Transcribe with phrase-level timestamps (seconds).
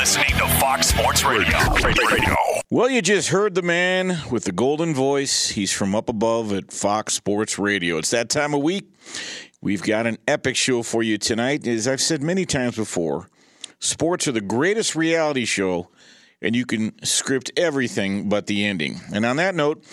[0.00, 1.58] listening to Fox Sports Radio.
[1.84, 2.34] Radio.
[2.70, 5.50] Well, you just heard the man with the golden voice.
[5.50, 7.98] He's from up above at Fox Sports Radio.
[7.98, 8.90] It's that time of week.
[9.60, 11.66] We've got an epic show for you tonight.
[11.66, 13.28] As I've said many times before,
[13.78, 15.90] sports are the greatest reality show,
[16.40, 19.02] and you can script everything but the ending.
[19.12, 19.84] And on that note,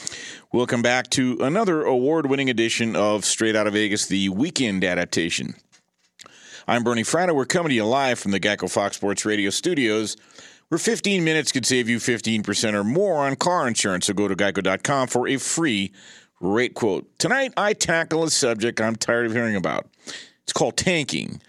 [0.54, 4.86] we'll come back to another award winning edition of Straight Out of Vegas, the weekend
[4.86, 5.56] adaptation.
[6.70, 7.34] I'm Bernie Fratto.
[7.34, 10.18] We're coming to you live from the Geico Fox Sports Radio studios,
[10.68, 14.08] where 15 minutes could save you 15% or more on car insurance.
[14.08, 15.94] So go to geico.com for a free
[16.42, 17.08] rate quote.
[17.20, 19.88] Tonight, I tackle a subject I'm tired of hearing about.
[20.44, 21.42] It's called tanking.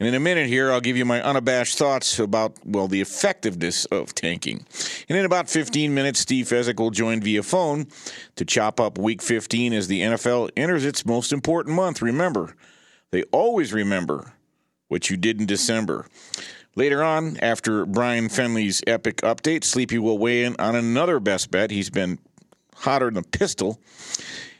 [0.00, 3.84] And in a minute here, I'll give you my unabashed thoughts about, well, the effectiveness
[3.84, 4.66] of tanking.
[5.08, 7.86] And in about 15 minutes, Steve Fezzik will join via phone
[8.34, 12.02] to chop up week 15 as the NFL enters its most important month.
[12.02, 12.56] Remember,
[13.12, 14.32] they always remember
[14.88, 16.06] what you did in December.
[16.76, 21.70] Later on, after Brian Finley's epic update, Sleepy will weigh in on another best bet.
[21.70, 22.18] He's been
[22.74, 23.78] hotter than a pistol.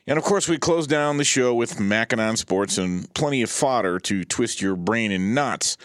[0.06, 3.98] And of course, we close down the show with Mackinon Sports and plenty of fodder
[4.00, 5.76] to twist your brain in knots.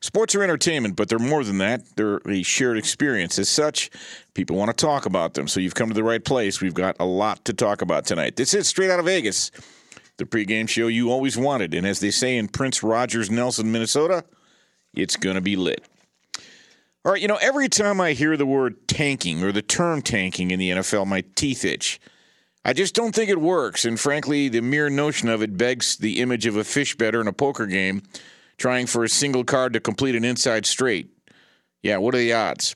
[0.00, 1.82] Sports are entertainment, but they're more than that.
[1.96, 3.38] They're a shared experience.
[3.38, 3.90] As such,
[4.34, 5.48] people want to talk about them.
[5.48, 6.60] So you've come to the right place.
[6.60, 8.36] We've got a lot to talk about tonight.
[8.36, 9.50] This is Straight Out of Vegas,
[10.18, 11.74] the pregame show you always wanted.
[11.74, 14.24] And as they say in Prince Rogers, Nelson, Minnesota,
[14.94, 15.84] it's going to be lit.
[17.04, 20.50] All right, you know, every time I hear the word tanking or the term tanking
[20.50, 22.00] in the NFL, my teeth itch.
[22.64, 23.84] I just don't think it works.
[23.84, 27.28] And frankly, the mere notion of it begs the image of a fish bettor in
[27.28, 28.02] a poker game
[28.56, 31.10] trying for a single card to complete an inside straight.
[31.82, 32.74] Yeah, what are the odds?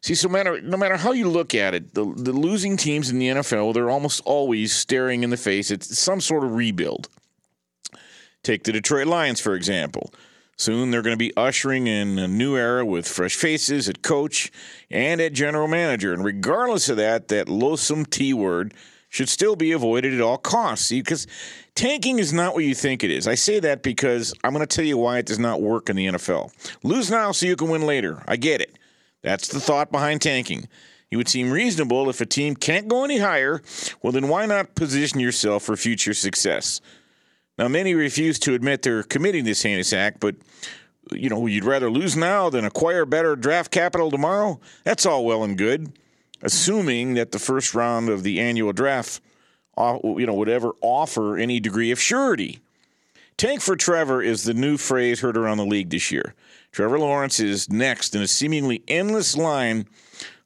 [0.00, 3.18] See, so matter, no matter how you look at it, the, the losing teams in
[3.18, 7.08] the NFL, they're almost always staring in the face at some sort of rebuild.
[8.44, 10.12] Take the Detroit Lions, for example.
[10.56, 14.50] Soon they're going to be ushering in a new era with fresh faces at coach
[14.90, 16.12] and at general manager.
[16.12, 18.74] And regardless of that, that loathsome T word
[19.08, 20.86] should still be avoided at all costs.
[20.86, 21.26] See, because
[21.74, 23.26] tanking is not what you think it is.
[23.26, 25.96] I say that because I'm going to tell you why it does not work in
[25.96, 26.52] the NFL.
[26.82, 28.22] Lose now so you can win later.
[28.26, 28.77] I get it.
[29.22, 30.68] That's the thought behind tanking.
[31.10, 33.62] It would seem reasonable if a team can't go any higher,
[34.02, 36.80] well, then why not position yourself for future success?
[37.58, 40.36] Now, many refuse to admit they're committing this heinous act, but
[41.12, 44.60] you know, you'd rather lose now than acquire better draft capital tomorrow.
[44.84, 45.92] That's all well and good,
[46.42, 49.20] assuming that the first round of the annual draft,
[49.76, 52.60] uh, you know, would ever offer any degree of surety.
[53.36, 56.34] Tank for Trevor is the new phrase heard around the league this year.
[56.72, 59.86] Trevor Lawrence is next in a seemingly endless line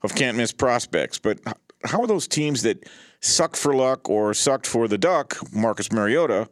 [0.02, 1.18] of can't miss prospects.
[1.18, 1.40] But
[1.84, 2.88] how are those teams that
[3.20, 6.48] suck for luck or sucked for the duck, Marcus Mariota?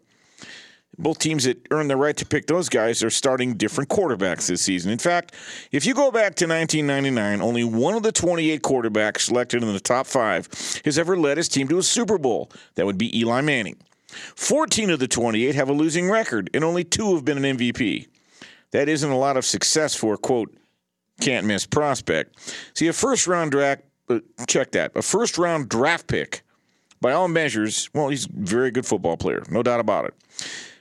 [0.98, 4.60] Both teams that earned the right to pick those guys are starting different quarterbacks this
[4.60, 4.92] season.
[4.92, 5.34] In fact,
[5.72, 9.80] if you go back to 1999, only one of the 28 quarterbacks selected in the
[9.80, 10.48] top five
[10.84, 12.50] has ever led his team to a Super Bowl.
[12.74, 13.78] That would be Eli Manning.
[14.08, 18.08] 14 of the 28 have a losing record, and only two have been an MVP.
[18.72, 20.54] That isn't a lot of success for, quote,
[21.20, 22.38] can't miss prospect.
[22.74, 26.42] See, a first round draft, uh, check that, a first round draft pick,
[27.00, 30.14] by all measures, well, he's a very good football player, no doubt about it.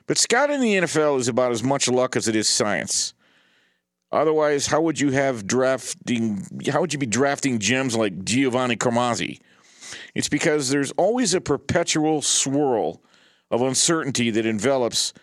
[0.06, 3.14] But scouting the NFL is about as much luck as it is science.
[4.12, 6.44] Otherwise, how would you have drafting?
[6.72, 9.40] How would you be drafting gems like Giovanni Carmazzi?
[10.16, 13.04] It's because there's always a perpetual swirl
[13.52, 15.14] of uncertainty that envelops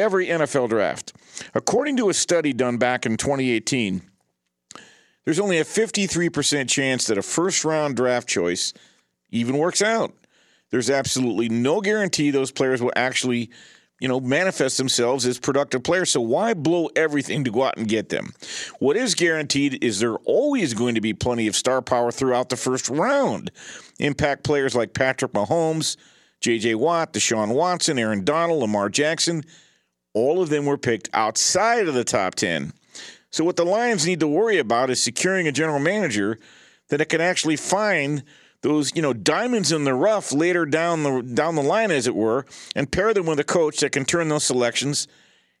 [0.00, 1.12] every NFL draft.
[1.54, 4.02] According to a study done back in 2018,
[5.24, 8.72] there's only a 53% chance that a first round draft choice
[9.30, 10.14] even works out.
[10.70, 13.50] There's absolutely no guarantee those players will actually
[14.00, 16.10] you know, manifest themselves as productive players.
[16.10, 18.32] So why blow everything to go out and get them?
[18.78, 22.56] What is guaranteed is there always going to be plenty of star power throughout the
[22.56, 23.50] first round.
[23.98, 25.98] Impact players like Patrick Mahomes,
[26.40, 26.76] J.J.
[26.76, 29.44] Watt, Deshaun Watson, Aaron Donald, Lamar Jackson,
[30.14, 32.72] all of them were picked outside of the top 10.
[33.30, 36.38] So what the Lions need to worry about is securing a general manager
[36.88, 38.22] that can actually find–
[38.62, 42.14] those you know diamonds in the rough later down the down the line, as it
[42.14, 45.08] were, and pair them with a coach that can turn those selections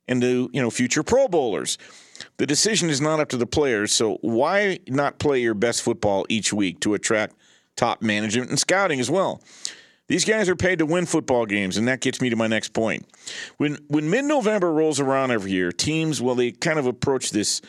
[0.06, 1.78] into you know future Pro Bowlers.
[2.36, 6.26] The decision is not up to the players, so why not play your best football
[6.28, 7.34] each week to attract
[7.76, 9.40] top management and scouting as well?
[10.10, 12.72] These guys are paid to win football games, and that gets me to my next
[12.72, 13.06] point.
[13.58, 17.62] When when mid November rolls around every year, teams well they kind of approach this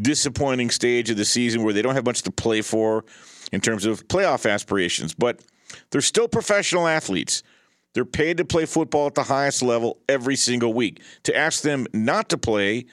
[0.00, 3.04] disappointing stage of the season where they don't have much to play for
[3.50, 5.40] in terms of playoff aspirations, but
[5.90, 7.42] they're still professional athletes.
[7.94, 11.02] They're paid to play football at the highest level every single week.
[11.24, 12.86] To ask them not to play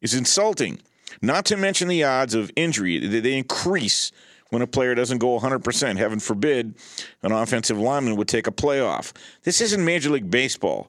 [0.00, 0.80] is insulting.
[1.20, 4.12] Not to mention the odds of injury, they increase
[4.54, 5.98] when a player doesn't go 100%.
[5.98, 6.74] Heaven forbid
[7.22, 9.12] an offensive lineman would take a playoff.
[9.42, 10.88] This isn't Major League Baseball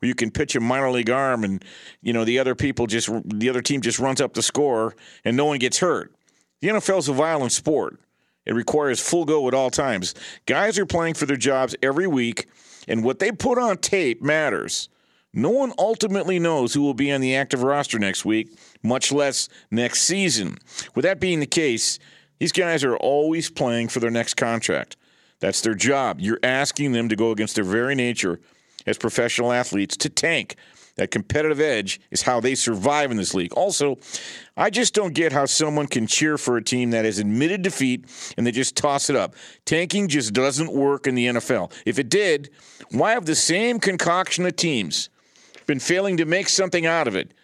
[0.00, 1.64] where you can pitch a minor league arm and
[2.02, 4.94] you know the other people just the other team just runs up the score
[5.24, 6.12] and no one gets hurt.
[6.60, 8.00] The NFL is a violent sport.
[8.44, 10.14] It requires full go at all times.
[10.46, 12.48] Guys are playing for their jobs every week,
[12.86, 14.88] and what they put on tape matters.
[15.36, 19.48] No one ultimately knows who will be on the active roster next week, much less
[19.68, 20.58] next season.
[20.94, 21.98] With that being the case,
[22.38, 24.96] these guys are always playing for their next contract.
[25.40, 26.20] That's their job.
[26.20, 28.40] You're asking them to go against their very nature
[28.86, 30.56] as professional athletes to tank.
[30.96, 33.52] That competitive edge is how they survive in this league.
[33.54, 33.98] Also,
[34.56, 38.04] I just don't get how someone can cheer for a team that has admitted defeat
[38.36, 39.34] and they just toss it up.
[39.64, 41.72] Tanking just doesn't work in the NFL.
[41.84, 42.50] If it did,
[42.92, 45.08] why have the same concoction of teams
[45.66, 47.34] been failing to make something out of it?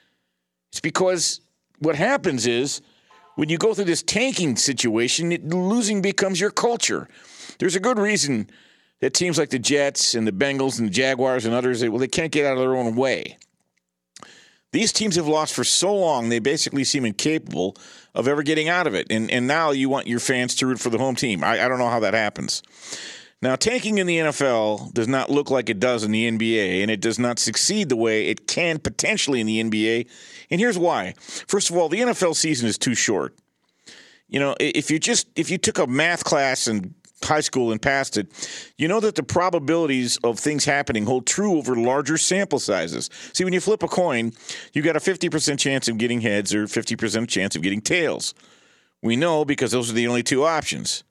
[0.71, 1.41] It's because
[1.81, 2.81] what happens is
[3.37, 7.09] when you go through this tanking situation, it, losing becomes your culture.
[7.59, 8.51] There's a good reason
[9.01, 11.99] that teams like the Jets and the Bengals and the Jaguars and others, they, well,
[11.99, 13.39] they can't get out of their own way.
[14.73, 17.77] These teams have lost for so long, they basically seem incapable
[18.15, 19.09] of ever getting out of it.
[19.11, 21.43] And, and now you want your fans to root for the home team.
[21.43, 22.63] I, I don't know how that happens.
[23.43, 26.91] Now, tanking in the NFL does not look like it does in the NBA, and
[26.91, 30.07] it does not succeed the way it can potentially in the NBA.
[30.51, 31.15] And here's why.
[31.19, 33.35] First of all, the NFL season is too short.
[34.29, 36.95] You know, if you just if you took a math class in
[37.25, 38.29] high school and passed it,
[38.77, 43.09] you know that the probabilities of things happening hold true over larger sample sizes.
[43.33, 44.33] See, when you flip a coin,
[44.75, 48.35] you got a 50% chance of getting heads or 50% chance of getting tails.
[49.03, 51.05] We know because those are the only two options.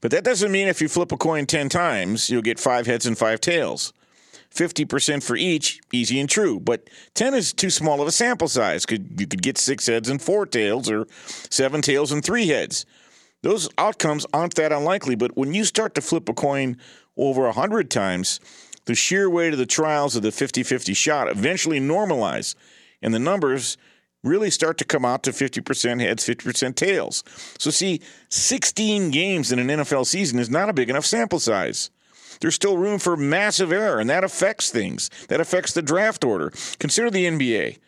[0.00, 3.06] But that doesn't mean if you flip a coin 10 times, you'll get five heads
[3.06, 3.92] and five tails.
[4.54, 6.60] 50% for each, easy and true.
[6.60, 8.84] But 10 is too small of a sample size.
[8.84, 11.06] Could You could get six heads and four tails, or
[11.50, 12.84] seven tails and three heads.
[13.42, 16.76] Those outcomes aren't that unlikely, but when you start to flip a coin
[17.16, 18.40] over 100 times,
[18.84, 22.54] the sheer weight of the trials of the 50 50 shot eventually normalize,
[23.00, 23.76] and the numbers
[24.22, 27.24] really start to come out to 50% heads, 50% tails.
[27.58, 31.90] So, see, 16 games in an NFL season is not a big enough sample size.
[32.40, 35.10] There's still room for massive error, and that affects things.
[35.28, 36.52] That affects the draft order.
[36.78, 37.78] Consider the NBA.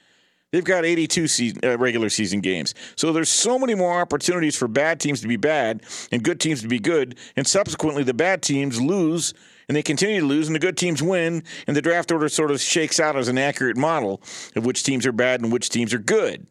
[0.53, 2.75] They've got 82 season, uh, regular season games.
[2.95, 5.83] So there's so many more opportunities for bad teams to be bad
[6.13, 7.19] and good teams to be good.
[7.35, 9.35] And subsequently, the bad teams lose
[9.69, 11.43] and they continue to lose, and the good teams win.
[11.67, 14.21] And the draft order sort of shakes out as an accurate model
[14.57, 16.47] of which teams are bad and which teams are good.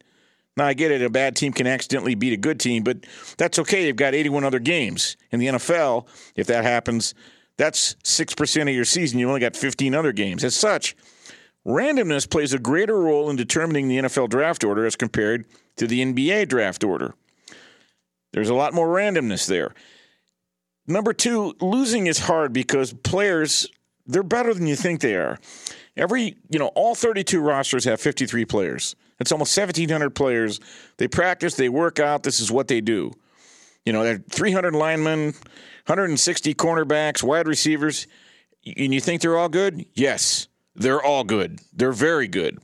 [0.55, 3.05] Now, I get it, a bad team can accidentally beat a good team, but
[3.37, 3.85] that's okay.
[3.85, 5.17] They've got 81 other games.
[5.31, 6.05] In the NFL,
[6.35, 7.15] if that happens,
[7.57, 9.17] that's 6% of your season.
[9.17, 10.43] You've only got 15 other games.
[10.43, 10.95] As such,
[11.65, 15.45] Randomness plays a greater role in determining the NFL draft order as compared
[15.77, 17.15] to the NBA draft order.
[18.33, 19.73] There's a lot more randomness there.
[20.87, 23.67] Number two, losing is hard because players,
[24.05, 25.39] they're better than you think they are.
[25.95, 28.95] Every, you know, all 32 rosters have 53 players.
[29.19, 30.59] It's almost 1,700 players.
[30.97, 33.13] They practice, they work out, this is what they do.
[33.85, 35.33] You know, they're 300 linemen,
[35.85, 38.07] 160 cornerbacks, wide receivers,
[38.65, 39.85] and you think they're all good?
[39.93, 40.47] Yes.
[40.75, 41.59] They're all good.
[41.73, 42.59] They're very good.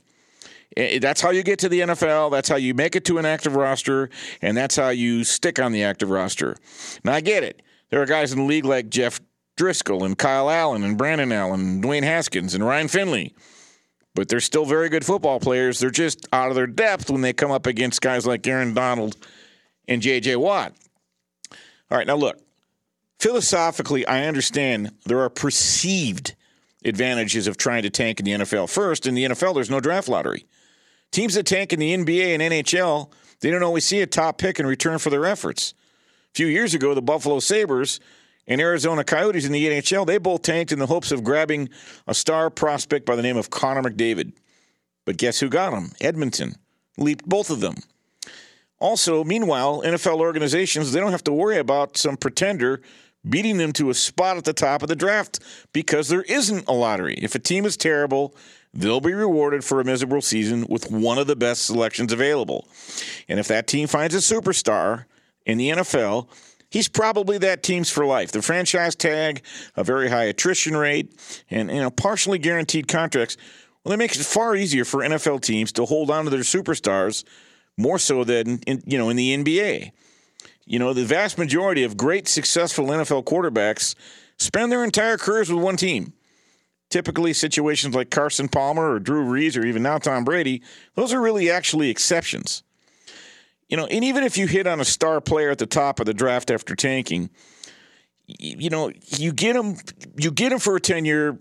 [0.76, 2.30] Eh, that's how you get to the NFL.
[2.30, 5.72] That's how you make it to an active roster, and that's how you stick on
[5.72, 6.56] the active roster.
[7.04, 7.62] Now, I get it.
[7.90, 9.20] There are guys in the league like Jeff
[9.56, 13.34] Driskel and Kyle Allen and Brandon Allen, and Dwayne Haskins and Ryan Finley,
[14.14, 15.78] but they're still very good football players.
[15.78, 19.16] They're just out of their depth when they come up against guys like Aaron Donald
[19.86, 20.36] and J.J.
[20.36, 20.72] Watt.
[21.90, 22.38] All right, now look.
[23.18, 26.34] Philosophically, I understand there are perceived
[26.86, 28.70] advantages of trying to tank in the NFL.
[28.70, 30.46] First, in the NFL, there's no draft lottery.
[31.10, 34.58] Teams that tank in the NBA and NHL, they don't always see a top pick
[34.58, 35.74] in return for their efforts.
[36.32, 37.98] A few years ago, the Buffalo Sabres
[38.46, 41.68] and Arizona Coyotes in the NHL, they both tanked in the hopes of grabbing
[42.06, 44.32] a star prospect by the name of Connor McDavid.
[45.04, 45.92] But guess who got him?
[46.00, 46.56] Edmonton.
[46.96, 47.76] Leaped both of them.
[48.78, 52.80] Also, meanwhile, NFL organizations, they don't have to worry about some pretender
[53.28, 55.40] beating them to a spot at the top of the draft
[55.72, 57.14] because there isn't a lottery.
[57.20, 58.34] If a team is terrible,
[58.72, 62.68] they'll be rewarded for a miserable season with one of the best selections available.
[63.28, 65.04] And if that team finds a superstar
[65.50, 66.28] in the NFL,
[66.70, 68.32] he's probably that team's for life.
[68.32, 69.42] The franchise tag,
[69.76, 71.12] a very high attrition rate,
[71.50, 73.36] and you know partially guaranteed contracts.
[73.84, 77.24] Well, that makes it far easier for NFL teams to hold on to their superstars
[77.76, 79.92] more so than in, you know in the NBA.
[80.66, 83.96] You know, the vast majority of great, successful NFL quarterbacks
[84.38, 86.12] spend their entire careers with one team.
[86.90, 90.62] Typically, situations like Carson Palmer or Drew Brees or even now Tom Brady,
[90.94, 92.62] those are really actually exceptions.
[93.70, 96.06] You know, and even if you hit on a star player at the top of
[96.06, 97.30] the draft after tanking,
[98.26, 99.76] you know, you get him,
[100.16, 101.38] you get him for a ten year.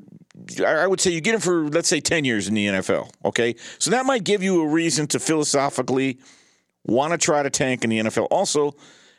[0.66, 3.12] I would say you get him for let's say ten years in the NFL.
[3.26, 6.20] Okay, so that might give you a reason to philosophically
[6.86, 8.28] want to try to tank in the NFL.
[8.30, 8.76] Also,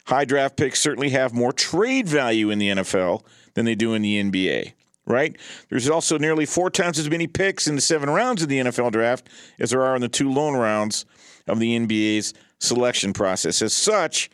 [0.07, 3.25] high draft picks certainly have more trade value in the NFL
[3.55, 4.73] than they do in the NBA.
[5.07, 5.37] Right?
[5.69, 8.93] There's also nearly four times as many picks in the seven rounds of the NFL
[8.93, 11.05] draft as there are in the two lone rounds
[11.49, 13.63] of the NBA's selection process.
[13.63, 14.31] As such,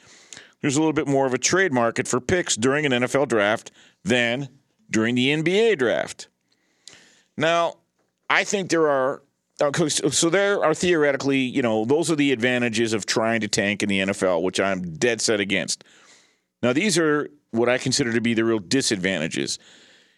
[0.61, 3.71] there's a little bit more of a trade market for picks during an NFL draft
[4.04, 4.49] than
[4.90, 6.28] during the NBA draft.
[7.37, 7.76] Now,
[8.28, 9.23] I think there are
[9.78, 13.88] so there are theoretically, you know, those are the advantages of trying to tank in
[13.88, 15.83] the NFL, which I'm dead set against.
[16.62, 19.59] Now, these are what I consider to be the real disadvantages.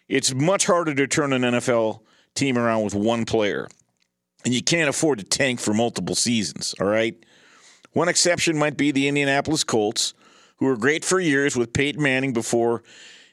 [0.09, 2.01] It's much harder to turn an NFL
[2.35, 3.69] team around with one player,
[4.43, 7.15] and you can't afford to tank for multiple seasons, all right?
[7.93, 10.13] One exception might be the Indianapolis Colts,
[10.57, 12.83] who were great for years with Peyton Manning before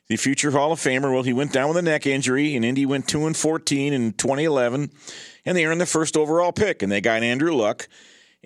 [0.09, 1.13] the future Hall of Famer.
[1.13, 4.13] Well, he went down with a neck injury, and Indy went 2 and 14 in
[4.13, 4.91] 2011,
[5.45, 7.89] and they earned the first overall pick, and they got Andrew Luck.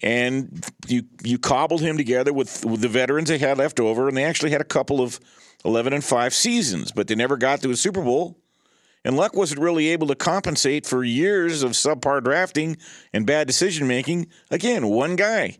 [0.02, 4.16] And you you cobbled him together with, with the veterans they had left over, and
[4.16, 5.20] they actually had a couple of
[5.64, 8.38] 11 and 5 seasons, but they never got to a Super Bowl.
[9.04, 12.76] And Luck wasn't really able to compensate for years of subpar drafting
[13.12, 14.28] and bad decision making.
[14.50, 15.58] Again, one guy.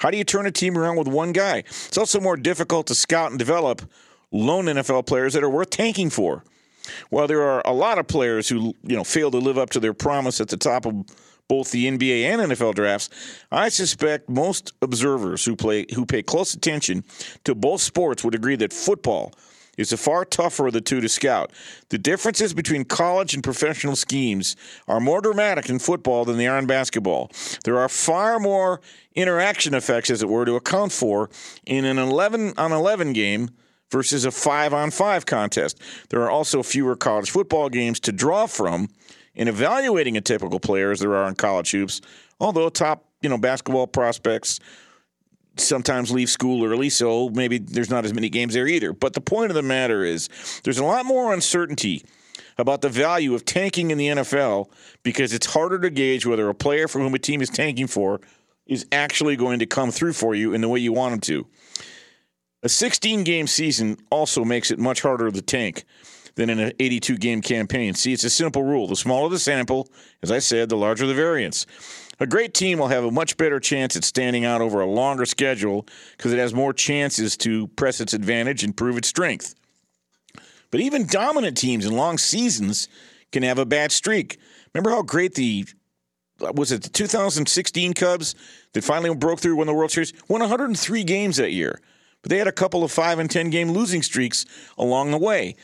[0.00, 1.58] How do you turn a team around with one guy?
[1.58, 3.82] It's also more difficult to scout and develop
[4.32, 6.42] lone NFL players that are worth tanking for.
[7.10, 9.80] While there are a lot of players who you know fail to live up to
[9.80, 11.04] their promise at the top of
[11.48, 13.10] both the NBA and NFL drafts,
[13.52, 17.04] I suspect most observers who play who pay close attention
[17.44, 19.34] to both sports would agree that football
[19.80, 21.50] is a far tougher of the two to scout.
[21.88, 24.54] The differences between college and professional schemes
[24.86, 27.30] are more dramatic in football than they are in basketball.
[27.64, 28.82] There are far more
[29.14, 31.30] interaction effects, as it were, to account for
[31.64, 33.48] in an 11 on 11 game
[33.90, 35.80] versus a 5 on 5 contest.
[36.10, 38.88] There are also fewer college football games to draw from
[39.34, 42.02] in evaluating a typical player as there are in college hoops,
[42.38, 44.60] although top, you know, basketball prospects
[45.60, 48.92] sometimes leave school early, so maybe there's not as many games there either.
[48.92, 50.28] But the point of the matter is
[50.64, 52.04] there's a lot more uncertainty
[52.58, 54.70] about the value of tanking in the NFL
[55.02, 58.20] because it's harder to gauge whether a player for whom a team is tanking for
[58.66, 61.46] is actually going to come through for you in the way you want him to.
[62.62, 65.84] A 16 game season also makes it much harder to tank
[66.34, 67.94] than in an 82 game campaign.
[67.94, 68.86] See, it's a simple rule.
[68.86, 69.88] The smaller the sample,
[70.22, 71.66] as I said, the larger the variance.
[72.20, 75.24] A great team will have a much better chance at standing out over a longer
[75.24, 75.86] schedule
[76.16, 79.54] because it has more chances to press its advantage and prove its strength.
[80.70, 82.88] But even dominant teams in long seasons
[83.32, 84.38] can have a bad streak.
[84.74, 85.66] Remember how great the
[86.54, 88.34] was it the 2016 Cubs
[88.72, 90.12] that finally broke through won the World Series?
[90.28, 91.80] Won 103 games that year,
[92.22, 94.46] but they had a couple of five and 10 game losing streaks
[94.78, 95.56] along the way.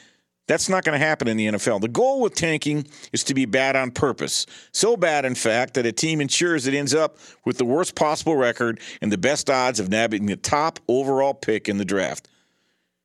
[0.46, 1.80] That's not going to happen in the NFL.
[1.80, 4.46] The goal with tanking is to be bad on purpose.
[4.72, 8.36] So bad, in fact, that a team ensures it ends up with the worst possible
[8.36, 12.28] record and the best odds of nabbing the top overall pick in the draft.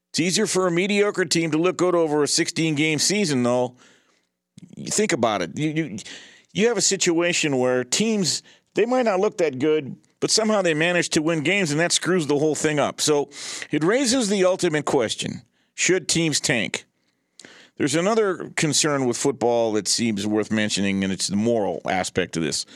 [0.09, 3.75] It's easier for a mediocre team to look good over a 16 game season, though.
[4.75, 5.57] You think about it.
[5.57, 5.97] You, you,
[6.53, 8.43] you have a situation where teams,
[8.75, 11.91] they might not look that good, but somehow they manage to win games, and that
[11.91, 13.01] screws the whole thing up.
[13.01, 13.29] So
[13.71, 15.41] it raises the ultimate question
[15.73, 16.85] should teams tank?
[17.81, 22.43] There's another concern with football that seems worth mentioning, and it's the moral aspect of
[22.43, 22.67] this.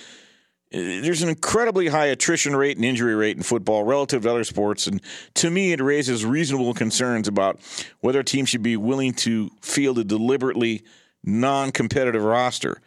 [0.73, 4.43] Uh, there's an incredibly high attrition rate and injury rate in football relative to other
[4.43, 4.99] sports, and
[5.35, 7.59] to me, it raises reasonable concerns about
[7.99, 10.83] whether a team should be willing to field a deliberately
[11.23, 12.81] non competitive roster.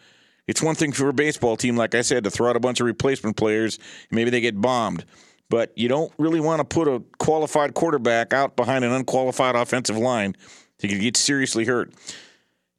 [0.48, 2.80] It's one thing for a baseball team, like I said, to throw out a bunch
[2.80, 3.78] of replacement players,
[4.10, 5.04] maybe they get bombed.
[5.50, 9.96] But you don't really want to put a qualified quarterback out behind an unqualified offensive
[9.96, 10.34] line
[10.78, 11.92] he could get seriously hurt.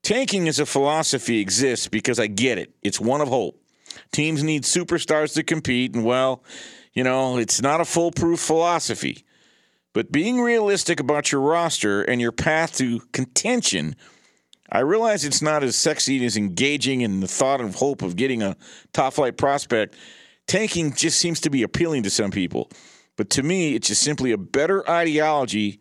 [0.03, 2.73] Tanking as a philosophy exists because I get it.
[2.81, 3.61] It's one of hope.
[4.11, 6.43] Teams need superstars to compete, and well,
[6.93, 9.25] you know, it's not a foolproof philosophy.
[9.93, 13.95] But being realistic about your roster and your path to contention,
[14.71, 18.15] I realize it's not as sexy and as engaging in the thought of hope of
[18.15, 18.55] getting a
[18.93, 19.95] top flight prospect.
[20.47, 22.69] Tanking just seems to be appealing to some people.
[23.17, 25.79] But to me, it's just simply a better ideology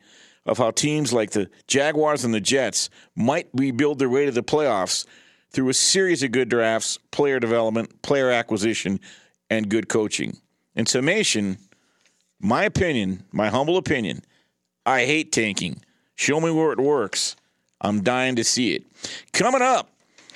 [0.49, 4.43] of how teams like the Jaguars and the Jets might rebuild their way to the
[4.43, 5.05] playoffs
[5.50, 8.99] through a series of good drafts, player development, player acquisition,
[9.50, 10.38] and good coaching.
[10.75, 11.59] In summation,
[12.40, 14.23] my opinion, my humble opinion,
[14.87, 15.83] I hate tanking.
[16.17, 17.37] Show me where it works.
[17.81, 18.85] I'm dying to see it.
[19.33, 19.90] Coming up,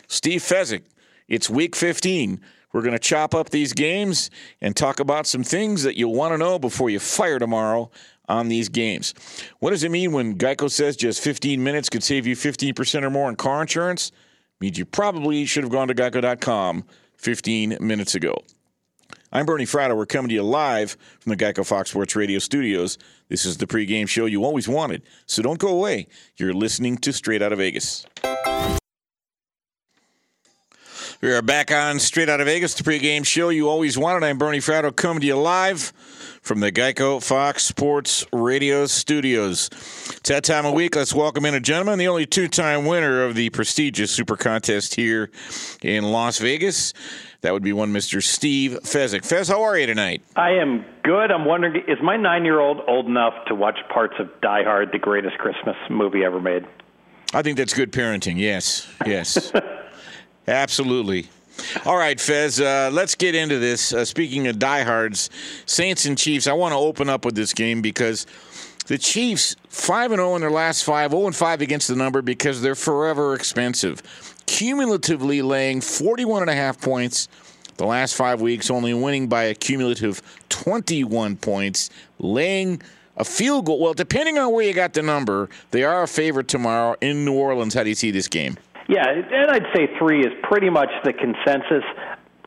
[0.08, 0.82] Steve Fezzik.
[1.26, 2.40] It's week 15.
[2.72, 6.32] We're going to chop up these games and talk about some things that you'll want
[6.32, 7.90] to know before you fire tomorrow
[8.28, 9.14] on these games.
[9.58, 13.10] What does it mean when Geico says just 15 minutes could save you 15% or
[13.10, 14.08] more in car insurance?
[14.08, 16.84] It means you probably should have gone to geico.com
[17.16, 18.36] 15 minutes ago.
[19.34, 19.96] I'm Bernie Fratto.
[19.96, 22.98] We're coming to you live from the Geico Fox Sports Radio studios.
[23.28, 26.06] This is the pregame show you always wanted, so don't go away.
[26.36, 28.04] You're listening to Straight Out of Vegas.
[31.22, 34.26] We are back on Straight Out of Vegas, the pregame show you always wanted.
[34.26, 35.92] I'm Bernie Fratto coming to you live
[36.42, 39.68] from the Geico Fox Sports Radio studios.
[39.70, 40.96] It's that time of week.
[40.96, 44.96] Let's welcome in a gentleman, the only two time winner of the prestigious Super Contest
[44.96, 45.30] here
[45.80, 46.92] in Las Vegas.
[47.42, 48.20] That would be one Mr.
[48.20, 49.24] Steve Fezzik.
[49.24, 50.24] Fez, how are you tonight?
[50.34, 51.30] I am good.
[51.30, 54.90] I'm wondering, is my nine year old old enough to watch parts of Die Hard,
[54.90, 56.66] the greatest Christmas movie ever made?
[57.32, 58.40] I think that's good parenting.
[58.40, 59.52] Yes, yes.
[60.46, 61.28] Absolutely.
[61.84, 63.92] All right, Fez, uh, let's get into this.
[63.92, 65.30] Uh, speaking of diehards,
[65.66, 68.26] Saints and Chiefs, I want to open up with this game because
[68.86, 72.22] the Chiefs, 5 and 0 in their last five, 0 and 5 against the number
[72.22, 74.02] because they're forever expensive.
[74.46, 77.28] Cumulatively laying 41 and a half points
[77.76, 82.82] the last five weeks, only winning by a cumulative 21 points, laying
[83.16, 83.78] a field goal.
[83.78, 87.34] Well, depending on where you got the number, they are a favorite tomorrow in New
[87.34, 87.74] Orleans.
[87.74, 88.56] How do you see this game?
[88.88, 91.84] Yeah, and I'd say three is pretty much the consensus.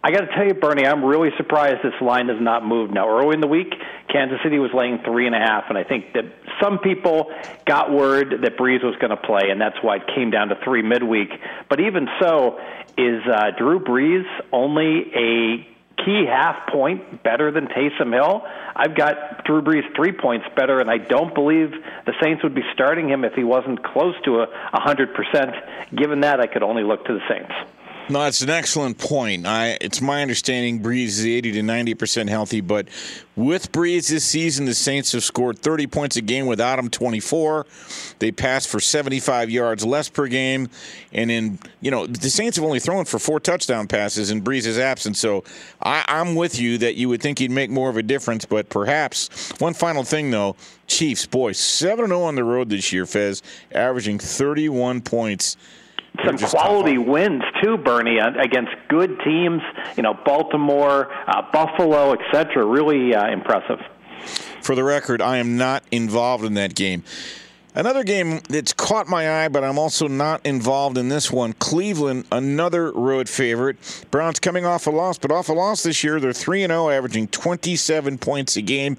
[0.03, 2.93] I got to tell you, Bernie, I'm really surprised this line has not moved.
[2.93, 3.73] Now, early in the week,
[4.11, 6.25] Kansas City was laying three and a half, and I think that
[6.61, 7.31] some people
[7.65, 10.55] got word that Brees was going to play, and that's why it came down to
[10.63, 11.29] three midweek.
[11.69, 12.59] But even so,
[12.97, 18.43] is uh, Drew Brees only a key half point better than Taysom Hill.
[18.75, 21.71] I've got Drew Brees three points better, and I don't believe
[22.05, 25.95] the Saints would be starting him if he wasn't close to a 100%.
[25.95, 27.53] Given that, I could only look to the Saints.
[28.07, 29.47] No, that's an excellent point.
[29.47, 32.87] I, it's my understanding Brees is 80 to 90 percent healthy, but
[33.35, 37.65] with Brees this season, the Saints have scored 30 points a game without him 24.
[38.19, 40.69] They passed for 75 yards less per game,
[41.13, 44.77] and in you know the Saints have only thrown for four touchdown passes in Brees's
[44.77, 45.19] absence.
[45.19, 45.43] So
[45.81, 48.69] I, I'm with you that you would think he'd make more of a difference, but
[48.69, 53.41] perhaps one final thing though, Chiefs, boy, 7 0 on the road this year, Fez,
[53.71, 55.57] averaging 31 points
[56.25, 59.61] some quality wins too, Bernie, against good teams.
[59.97, 62.65] You know, Baltimore, uh, Buffalo, etc.
[62.65, 63.79] Really uh, impressive.
[64.61, 67.03] For the record, I am not involved in that game.
[67.75, 71.51] Another game that's caught my eye, but I'm also not involved in this one.
[71.53, 74.05] Cleveland, another road favorite.
[74.11, 76.21] Browns coming off a loss, but off a loss this year.
[76.21, 78.95] They're 3 0, averaging 27 points a game.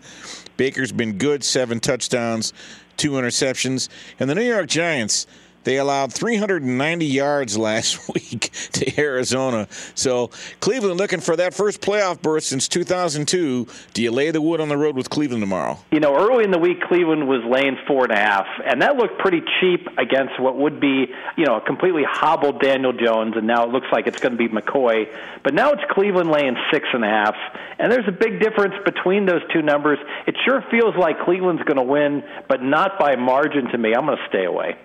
[0.59, 2.53] Baker's been good, seven touchdowns,
[2.99, 3.89] two interceptions.
[4.21, 5.27] And the New York Giants
[5.67, 9.67] they allowed 390 yards last week to Arizona.
[9.97, 13.67] So Cleveland looking for that first playoff berth since 2002.
[13.93, 15.79] Do you lay the wood on the road with Cleveland tomorrow?
[15.91, 18.97] You know, early in the week, Cleveland was laying four and a half, and that
[18.97, 23.49] looked pretty cheap against what would be, you know, a completely hobbled Daniel Jones, and
[23.49, 25.13] now it looks like it's going to be McCoy.
[25.43, 27.35] But now it's Cleveland laying six and a half,
[27.81, 29.99] and there's a big difference between those two numbers.
[30.29, 33.95] It sure feels like Cleveland's going to win, but not by margin to me.
[33.97, 34.77] I'm going to stay away.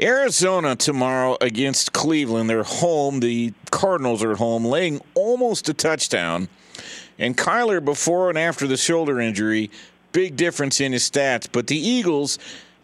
[0.00, 2.48] Arizona tomorrow against Cleveland.
[2.48, 3.20] They're home.
[3.20, 6.48] The Cardinals are at home, laying almost a touchdown.
[7.18, 9.70] And Kyler, before and after the shoulder injury,
[10.12, 11.48] big difference in his stats.
[11.52, 12.38] But the Eagles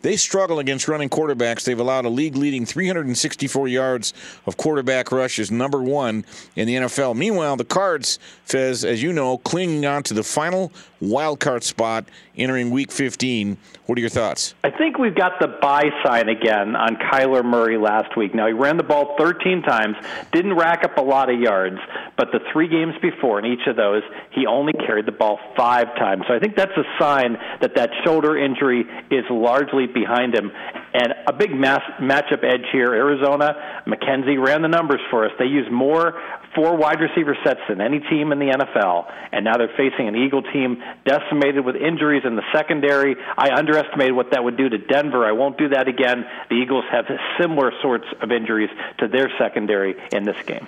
[0.07, 1.64] they struggle against running quarterbacks.
[1.64, 4.14] They've allowed a league leading 364 yards
[4.46, 6.24] of quarterback rushes, number one
[6.55, 7.16] in the NFL.
[7.16, 12.05] Meanwhile, the Cards, Fez, as you know, clinging on to the final wild card spot
[12.37, 13.57] entering week 15.
[13.87, 14.55] What are your thoughts?
[14.64, 18.35] I think we've got the buy sign again on Kyler Murray last week.
[18.35, 19.96] Now, he ran the ball 13 times,
[20.33, 21.79] didn't rack up a lot of yards,
[22.16, 25.94] but the three games before, in each of those, he only carried the ball five
[25.96, 26.25] times.
[26.29, 30.51] So I think that's a sign that that shoulder injury is largely behind him.
[30.96, 32.94] And a big mass, matchup edge here.
[32.94, 35.32] Arizona, McKenzie ran the numbers for us.
[35.38, 36.14] They used more
[36.54, 40.16] four wide receiver sets than any team in the NFL, and now they're facing an
[40.16, 43.14] Eagle team decimated with injuries in the secondary.
[43.37, 45.26] I underestimated what that would do to Denver.
[45.26, 46.24] I won't do that again.
[46.48, 47.04] The Eagles have
[47.38, 50.66] similar sorts of injuries to their secondary in this game.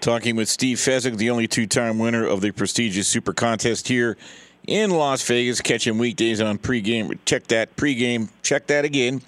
[0.00, 4.16] Talking with Steve Fezzik, the only two time winner of the prestigious Super Contest here
[4.66, 5.60] in Las Vegas.
[5.60, 7.18] Catch him weekdays on pregame.
[7.24, 8.28] Check that pregame.
[8.42, 9.22] Check that again.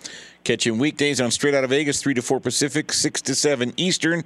[0.45, 3.73] Catch him weekdays on Straight Out of Vegas, 3 to 4 Pacific, 6 to 7
[3.77, 4.25] Eastern.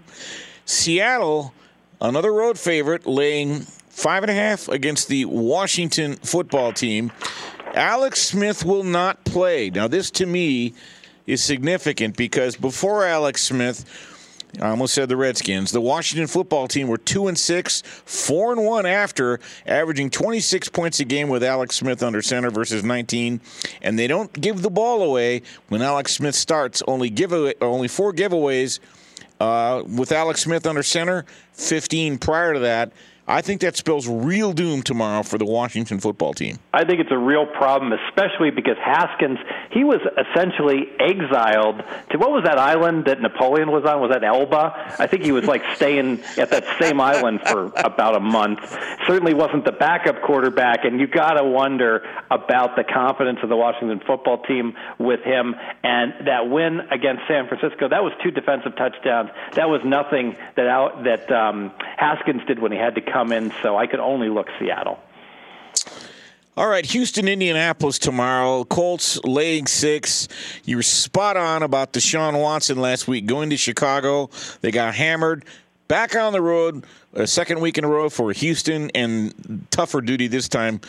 [0.64, 1.52] Seattle,
[2.00, 7.12] another road favorite, laying five and a half against the Washington football team.
[7.74, 9.70] Alex Smith will not play.
[9.70, 10.74] Now, this to me
[11.26, 13.84] is significant because before Alex Smith,
[14.60, 15.72] I almost said the Redskins.
[15.72, 21.00] The Washington football team were two and six, four and one after averaging 26 points
[21.00, 23.40] a game with Alex Smith under center versus 19,
[23.80, 26.82] and they don't give the ball away when Alex Smith starts.
[26.86, 28.78] Only give only four giveaways
[29.40, 32.92] uh, with Alex Smith under center, 15 prior to that.
[33.32, 36.58] I think that spells real doom tomorrow for the Washington football team.
[36.74, 39.38] I think it's a real problem, especially because Haskins,
[39.70, 44.02] he was essentially exiled to what was that island that Napoleon was on?
[44.02, 44.96] Was that Elba?
[44.98, 48.60] I think he was like staying at that same island for about a month.
[49.06, 53.56] Certainly wasn't the backup quarterback, and you got to wonder about the confidence of the
[53.56, 55.54] Washington football team with him.
[55.82, 59.30] And that win against San Francisco, that was two defensive touchdowns.
[59.54, 63.52] That was nothing that out, that um, Haskins did when he had to come in,
[63.62, 64.98] so I could only look Seattle.
[66.56, 68.64] All right, Houston, Indianapolis tomorrow.
[68.64, 70.28] Colts laying six.
[70.64, 74.28] You were spot on about Deshaun Watson last week going to Chicago.
[74.60, 75.44] They got hammered.
[75.86, 80.26] Back on the road, a second week in a row for Houston, and tougher duty
[80.26, 80.80] this time.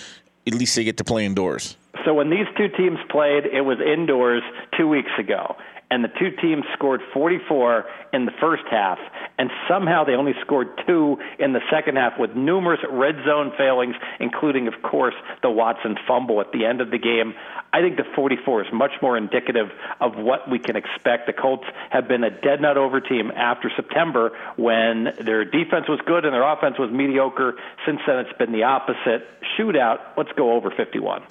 [0.47, 1.77] At least they get to play indoors.
[2.03, 4.41] So when these two teams played, it was indoors
[4.75, 5.55] two weeks ago
[5.93, 8.97] and the two teams scored 44 in the first half,
[9.37, 13.93] and somehow they only scored two in the second half with numerous red zone failings,
[14.19, 17.35] including, of course, the Watson fumble at the end of the game.
[17.71, 19.69] I think the 44 is much more indicative
[20.01, 21.27] of what we can expect.
[21.27, 25.99] The Colts have been a dead nut over team after September when their defense was
[26.07, 27.53] good and their offense was mediocre.
[27.85, 29.27] Since then, it's been the opposite.
[29.55, 31.21] Shootout, let's go over 51.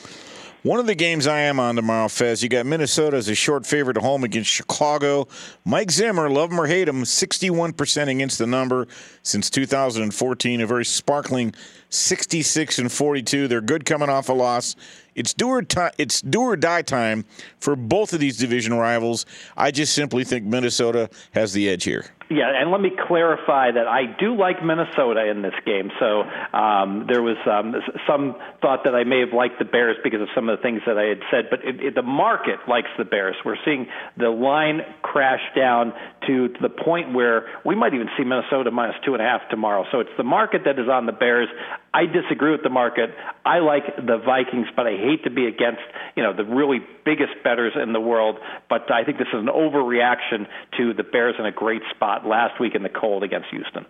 [0.63, 3.67] One of the games I am on tomorrow, Fez, you got Minnesota as a short
[3.67, 5.27] favorite at home against Chicago.
[5.65, 8.87] Mike Zimmer, love him or hate him, 61% against the number
[9.25, 10.61] since 2014.
[10.61, 11.53] A very sparkling
[11.89, 13.49] 66 and 42.
[13.49, 14.77] They're good coming off a loss.
[15.17, 15.65] It's do or
[15.99, 17.25] it's do or die time
[17.59, 19.27] for both of these division rivals.
[19.57, 22.05] I just simply think Minnesota has the edge here.
[22.33, 25.91] Yeah, and let me clarify that I do like Minnesota in this game.
[26.01, 26.23] So
[26.57, 27.75] um, there was um,
[28.09, 30.81] some thought that I may have liked the Bears because of some of the things
[30.87, 33.37] that I had said, but it, it, the market likes the Bears.
[33.45, 35.93] We're seeing the line crash down
[36.27, 39.43] to, to the point where we might even see Minnesota minus two and a half
[39.51, 39.85] tomorrow.
[39.93, 41.49] So it's the market that is on the Bears.
[41.95, 43.11] I disagree with the market.
[43.45, 45.83] I like the Vikings, but I hate to be against
[46.17, 48.39] you know the really biggest bettors in the world.
[48.69, 50.47] But I think this is an overreaction
[50.79, 53.85] to the Bears in a great spot last week in the cold against Houston.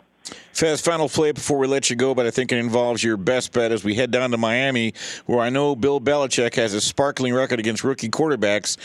[0.53, 3.53] Fez, final play before we let you go, but I think it involves your best
[3.53, 4.95] bet as we head down to Miami,
[5.27, 8.77] where I know Bill Belichick has a sparkling record against rookie quarterbacks.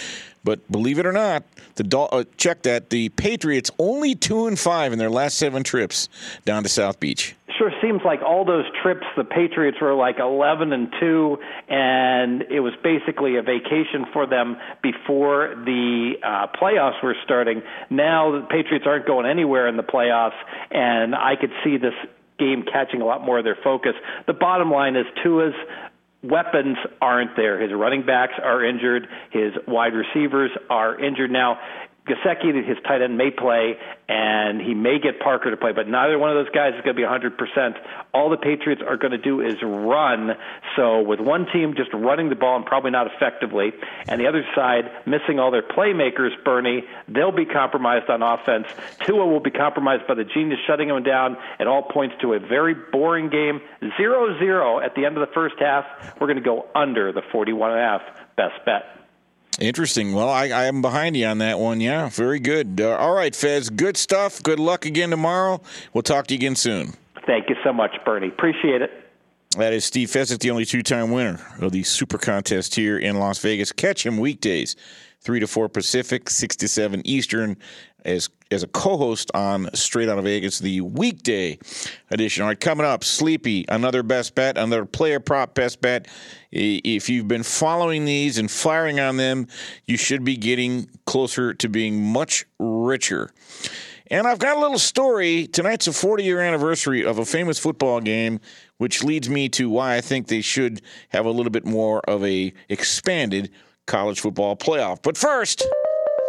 [0.44, 1.44] But believe it or not,
[1.76, 6.08] the uh, check that the Patriots only two and five in their last seven trips
[6.46, 10.74] down to South Beach sure seems like all those trips the Patriots were like 11
[10.74, 11.38] and 2
[11.70, 17.62] and it was basically a vacation for them before the uh playoffs were starting.
[17.90, 20.38] Now the Patriots aren't going anywhere in the playoffs
[20.72, 21.94] and I could see this
[22.40, 23.94] game catching a lot more of their focus.
[24.28, 25.54] The bottom line is Tua's
[26.24, 27.60] weapons aren't there.
[27.60, 29.08] His running backs are injured.
[29.32, 31.32] His wide receivers are injured.
[31.32, 31.60] Now,
[32.08, 33.76] Gesicki, his tight end, may play,
[34.08, 36.96] and he may get Parker to play, but neither one of those guys is going
[36.96, 37.78] to be 100%.
[38.14, 40.32] All the Patriots are going to do is run.
[40.76, 43.74] So with one team just running the ball and probably not effectively,
[44.08, 48.68] and the other side missing all their playmakers, Bernie, they'll be compromised on offense.
[49.06, 51.38] Tua will be compromised by the genius shutting him down.
[51.60, 53.62] It all points to a very boring game.
[54.00, 55.86] 0-0 at the end of the first half.
[56.20, 58.02] We're going to go under the 41 and a half.
[58.36, 59.07] Best bet.
[59.60, 60.14] Interesting.
[60.14, 61.82] Well, I, I am behind you on that one.
[61.82, 62.80] Yeah, very good.
[62.80, 63.70] Uh, all right, Fez.
[63.70, 64.42] Good stuff.
[64.44, 65.62] Good luck again tomorrow.
[65.94, 66.94] We'll talk to you again soon.
[67.26, 68.28] Thank you so much, Bernie.
[68.28, 68.92] Appreciate it.
[69.58, 73.40] That is Steve Fezzik, the only two-time winner of the Super Contest here in Las
[73.40, 73.72] Vegas.
[73.72, 74.76] Catch him weekdays,
[75.28, 77.58] three to four Pacific, six to seven Eastern,
[78.06, 81.60] as as a co-host on Straight Out of Vegas, the weekday
[82.10, 82.44] edition.
[82.44, 86.08] All right, coming up, Sleepy, another best bet, another player prop best bet.
[86.50, 89.48] If you've been following these and firing on them,
[89.86, 93.30] you should be getting closer to being much richer.
[94.10, 95.46] And I've got a little story.
[95.48, 98.40] Tonight's a 40 year anniversary of a famous football game,
[98.78, 102.24] which leads me to why I think they should have a little bit more of
[102.24, 103.52] a expanded
[103.88, 105.02] college football playoff.
[105.02, 105.66] But first.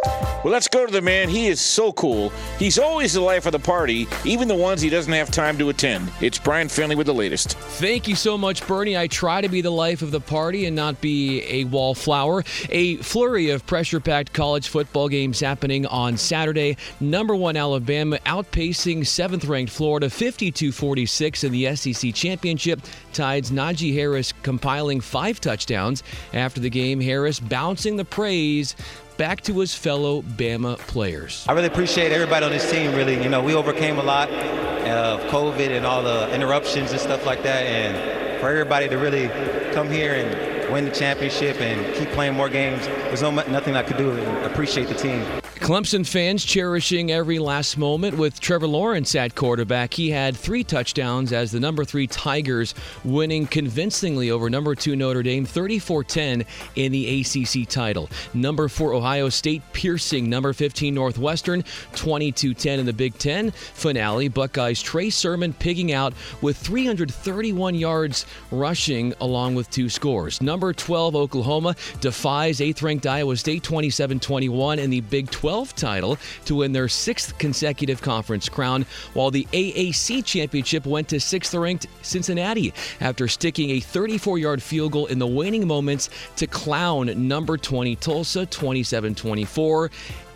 [0.05, 1.27] Well, let's go to the man.
[1.27, 2.31] He is so cool.
[2.57, 5.67] He's always the life of the party, even the ones he doesn't have time to
[5.67, 6.09] attend.
[6.21, 7.57] It's Brian Finley with the latest.
[7.57, 8.97] Thank you so much, Bernie.
[8.97, 12.45] I try to be the life of the party and not be a wallflower.
[12.69, 16.77] A flurry of pressure packed college football games happening on Saturday.
[17.01, 22.79] Number one Alabama outpacing seventh ranked Florida 52 46 in the SEC championship.
[23.11, 26.03] Tides Najee Harris compiling five touchdowns.
[26.33, 28.77] After the game, Harris bouncing the praise
[29.19, 31.45] back to his fellow Bama players.
[31.49, 32.95] I really appreciate everybody on this team.
[32.95, 37.01] Really, you know, we overcame a lot uh, of COVID and all the interruptions and
[37.01, 39.27] stuff like that, and for everybody to really
[39.73, 43.83] come here and win the championship and keep playing more games, there's no nothing I
[43.83, 44.11] could do.
[44.45, 45.25] Appreciate the team.
[45.59, 49.93] Clemson fans cherishing every last moment with Trevor Lawrence at quarterback.
[49.93, 55.21] He had three touchdowns as the number three Tigers winning convincingly over number two Notre
[55.21, 56.45] Dame 34 10
[56.75, 58.09] in the ACC title.
[58.33, 64.29] Number four Ohio State piercing number 15 Northwestern 22 10 in the Big Ten finale.
[64.29, 70.41] Buckeyes Trey Sermon pigging out with 331 yards rushing along with two scores.
[70.41, 75.73] Number 12 Oklahoma defies eighth ranked Iowa State 27 21 in the Big 12 12th
[75.73, 81.55] title to win their sixth consecutive conference crown, while the AAC championship went to sixth
[81.55, 87.27] ranked Cincinnati after sticking a 34 yard field goal in the waning moments to clown
[87.27, 89.89] number 20 Tulsa 27 24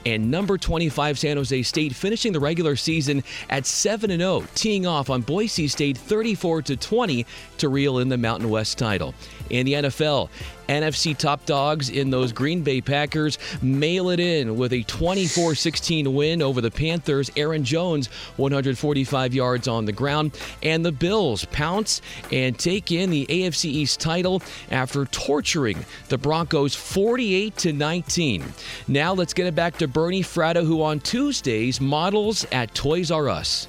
[0.05, 5.09] and number 25 San Jose State finishing the regular season at 7 0, teeing off
[5.09, 7.25] on Boise State 34 20
[7.59, 9.13] to reel in the Mountain West title.
[9.49, 10.29] In the NFL,
[10.67, 16.13] NFC top dogs in those Green Bay Packers mail it in with a 24 16
[16.13, 17.29] win over the Panthers.
[17.35, 20.37] Aaron Jones, 145 yards on the ground.
[20.61, 22.01] And the Bills pounce
[22.31, 28.43] and take in the AFC East title after torturing the Broncos 48 to 19.
[28.87, 33.29] Now let's get it back to Bernie Fratto, who on Tuesdays models at Toys R
[33.29, 33.67] Us.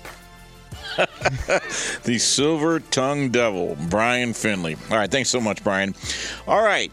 [2.05, 4.77] the silver tongued devil, Brian Finley.
[4.91, 5.95] All right, thanks so much, Brian.
[6.47, 6.91] All right,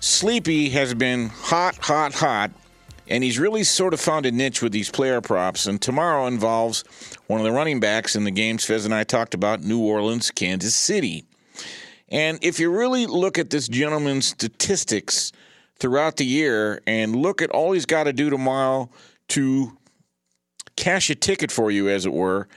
[0.00, 2.50] Sleepy has been hot, hot, hot,
[3.08, 5.66] and he's really sort of found a niche with these player props.
[5.66, 6.84] And tomorrow involves
[7.26, 10.30] one of the running backs in the games Fez and I talked about New Orleans,
[10.30, 11.24] Kansas City.
[12.08, 15.32] And if you really look at this gentleman's statistics
[15.78, 18.88] throughout the year and look at all he's got to do tomorrow
[19.28, 19.76] to
[20.76, 22.48] cash a ticket for you, as it were,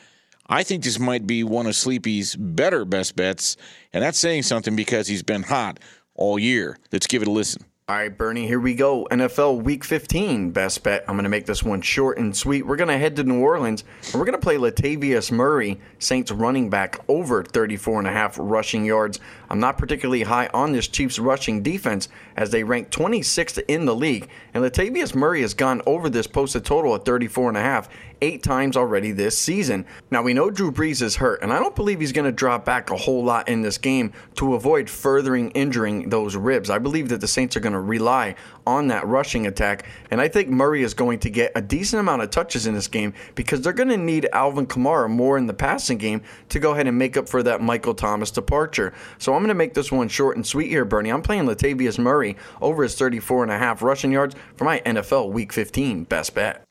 [0.51, 3.55] I think this might be one of Sleepy's better best bets,
[3.93, 5.79] and that's saying something because he's been hot
[6.15, 6.79] all year.
[6.91, 7.65] Let's give it a listen.
[7.89, 9.07] All right, Bernie, here we go.
[9.09, 11.03] NFL Week 15 best bet.
[11.07, 12.63] I'm going to make this one short and sweet.
[12.63, 16.31] We're going to head to New Orleans and we're going to play Latavius Murray, Saints
[16.31, 19.19] running back, over 34 and a half rushing yards.
[19.49, 23.95] I'm not particularly high on this Chiefs rushing defense as they rank 26th in the
[23.95, 27.89] league, and Latavius Murray has gone over this posted total at 34 and a half
[28.21, 29.85] eight times already this season.
[30.11, 32.65] Now we know Drew Brees is hurt, and I don't believe he's going to drop
[32.65, 36.69] back a whole lot in this game to avoid furthering injuring those ribs.
[36.69, 39.85] I believe that the Saints are going to rely on that rushing attack.
[40.11, 42.87] And I think Murray is going to get a decent amount of touches in this
[42.87, 46.71] game because they're going to need Alvin Kamara more in the passing game to go
[46.71, 48.93] ahead and make up for that Michael Thomas departure.
[49.17, 51.09] So I'm going to make this one short and sweet here, Bernie.
[51.09, 55.31] I'm playing Latavius Murray over his 34 and a half rushing yards for my NFL
[55.31, 56.68] Week 15 best bet.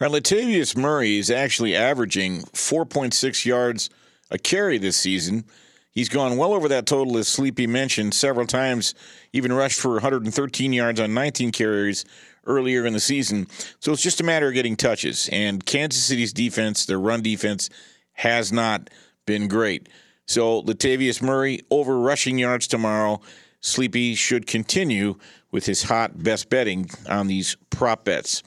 [0.00, 3.90] Right, Latavius Murray is actually averaging 4.6 yards
[4.30, 5.44] a carry this season.
[5.90, 8.94] He's gone well over that total, as Sleepy mentioned, several times,
[9.32, 12.04] even rushed for 113 yards on 19 carries
[12.46, 13.46] earlier in the season.
[13.80, 15.28] So it's just a matter of getting touches.
[15.32, 17.68] And Kansas City's defense, their run defense,
[18.12, 18.90] has not
[19.26, 19.88] been great.
[20.26, 23.20] So Latavius Murray over rushing yards tomorrow.
[23.60, 25.16] Sleepy should continue
[25.50, 28.42] with his hot best betting on these prop bets.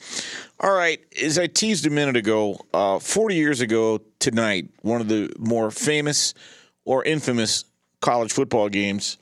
[0.62, 5.08] All right, as I teased a minute ago, uh, 40 years ago tonight, one of
[5.08, 6.34] the more famous
[6.84, 7.64] or infamous
[8.00, 9.18] college football games,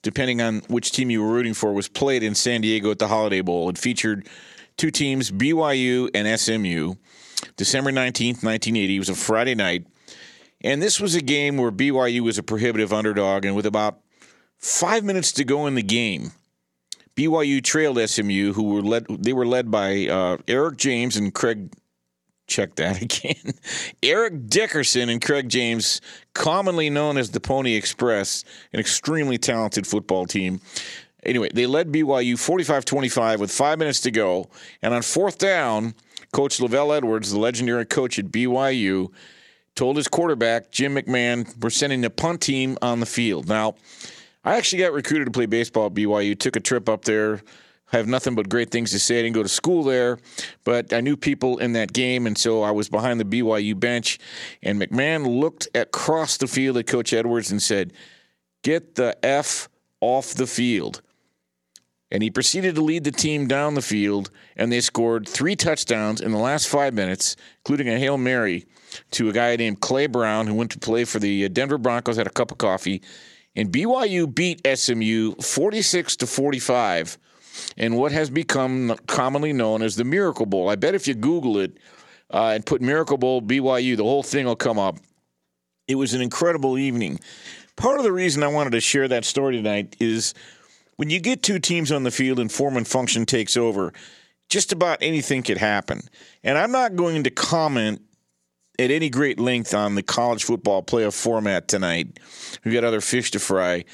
[0.00, 3.08] depending on which team you were rooting for, was played in San Diego at the
[3.08, 3.68] Holiday Bowl.
[3.68, 4.26] It featured
[4.78, 6.94] two teams, BYU and SMU.
[7.58, 8.96] December 19th, 1980.
[8.96, 9.86] It was a Friday night.
[10.62, 13.44] And this was a game where BYU was a prohibitive underdog.
[13.44, 13.98] And with about
[14.56, 16.32] five minutes to go in the game,
[17.16, 19.06] BYU trailed SMU, who were led.
[19.08, 21.72] They were led by uh, Eric James and Craig
[22.46, 23.54] check that again.
[24.02, 26.00] Eric Dickerson and Craig James,
[26.34, 30.60] commonly known as the Pony Express, an extremely talented football team.
[31.24, 34.48] Anyway, they led BYU 45 25 with five minutes to go.
[34.82, 35.94] And on fourth down,
[36.32, 39.12] Coach LaVell Edwards, the legendary coach at BYU,
[39.74, 43.48] told his quarterback, Jim McMahon, we're sending the punt team on the field.
[43.48, 43.76] Now,
[44.44, 47.42] I actually got recruited to play baseball at BYU, took a trip up there
[47.92, 49.18] I have nothing but great things to say.
[49.18, 50.18] I didn't go to school there,
[50.64, 54.18] but I knew people in that game, and so I was behind the BYU bench.
[54.62, 57.92] And McMahon looked across the field at Coach Edwards and said,
[58.62, 59.68] Get the F
[60.00, 61.02] off the field.
[62.10, 66.20] And he proceeded to lead the team down the field, and they scored three touchdowns
[66.20, 68.66] in the last five minutes, including a Hail Mary
[69.12, 72.16] to a guy named Clay Brown, who went to play for the uh, Denver Broncos,
[72.16, 73.02] had a cup of coffee.
[73.54, 77.18] And BYU beat SMU 46 to 45
[77.76, 80.70] and what has become commonly known as the Miracle Bowl.
[80.70, 81.76] I bet if you Google it
[82.30, 84.96] uh, and put Miracle Bowl BYU, the whole thing will come up.
[85.86, 87.20] It was an incredible evening.
[87.76, 90.34] Part of the reason I wanted to share that story tonight is
[90.96, 93.92] when you get two teams on the field and form and function takes over,
[94.48, 96.02] just about anything could happen.
[96.44, 98.02] And I'm not going to comment
[98.78, 102.18] at any great length on the college football playoff format tonight.
[102.64, 103.84] We've got other fish to fry.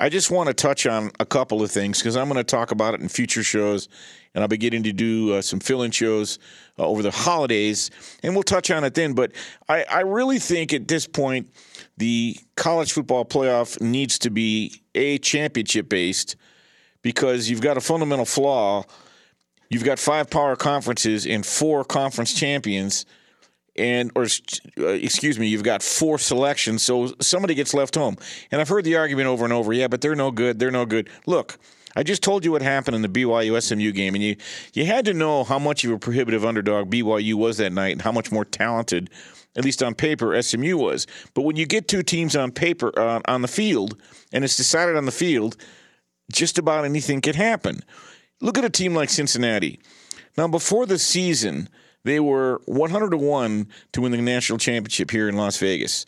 [0.00, 2.70] I just want to touch on a couple of things because I'm going to talk
[2.70, 3.88] about it in future shows,
[4.32, 6.38] and I'll be getting to do uh, some fill in shows
[6.78, 7.90] uh, over the holidays,
[8.22, 9.14] and we'll touch on it then.
[9.14, 9.32] But
[9.68, 11.52] I, I really think at this point,
[11.96, 16.36] the college football playoff needs to be a championship based
[17.02, 18.84] because you've got a fundamental flaw.
[19.68, 23.04] You've got five power conferences and four conference champions
[23.78, 24.24] and or
[24.78, 28.16] uh, excuse me, you've got four selections, so somebody gets left home.
[28.50, 30.84] And I've heard the argument over and over, yeah, but they're no good, they're no
[30.84, 31.08] good.
[31.26, 31.58] Look,
[31.96, 34.36] I just told you what happened in the BYU SMU game, and you
[34.74, 38.02] you had to know how much of a prohibitive underdog BYU was that night, and
[38.02, 39.10] how much more talented,
[39.56, 41.06] at least on paper, SMU was.
[41.34, 44.00] But when you get two teams on paper uh, on the field,
[44.32, 45.56] and it's decided on the field,
[46.30, 47.82] just about anything could happen.
[48.40, 49.80] Look at a team like Cincinnati.
[50.36, 51.68] Now, before the season
[52.08, 56.06] they were 100 to 1 to win the national championship here in Las Vegas.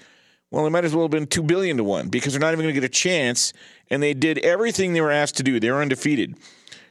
[0.50, 2.64] Well, they might as well have been 2 billion to 1 because they're not even
[2.64, 3.52] going to get a chance
[3.88, 5.60] and they did everything they were asked to do.
[5.60, 6.36] They were undefeated.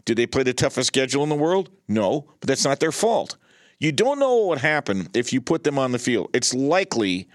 [0.05, 1.69] Did they play the toughest schedule in the world?
[1.87, 3.37] No, but that's not their fault.
[3.79, 6.29] You don't know what would happen if you put them on the field.
[6.33, 7.27] It's likely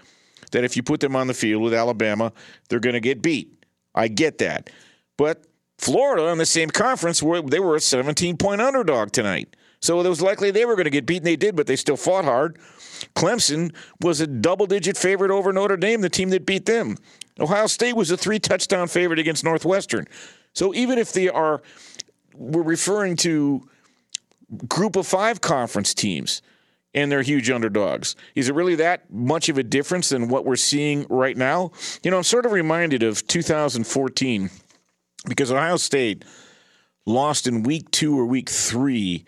[0.51, 2.31] that if you put them on the field with Alabama,
[2.69, 3.63] they're going to get beat.
[3.93, 4.69] I get that.
[5.17, 5.45] But
[5.77, 9.55] Florida in the same conference, they were a 17 point underdog tonight.
[9.85, 11.23] So it was likely they were going to get beaten.
[11.23, 12.57] They did, but they still fought hard.
[13.15, 16.97] Clemson was a double digit favorite over Notre Dame, the team that beat them.
[17.39, 20.07] Ohio State was a three touchdown favorite against Northwestern.
[20.53, 21.61] So even if they are,
[22.33, 23.67] we're referring to
[24.67, 26.41] group of five conference teams
[26.93, 28.15] and they're huge underdogs.
[28.35, 31.71] Is it really that much of a difference than what we're seeing right now?
[32.03, 34.49] You know, I'm sort of reminded of 2014
[35.27, 36.23] because Ohio State
[37.05, 39.25] lost in week two or week three